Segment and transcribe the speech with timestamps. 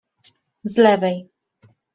[0.63, 1.29] z lewej.